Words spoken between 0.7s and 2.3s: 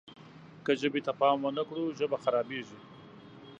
ژبې ته پام ونه کړو ژبه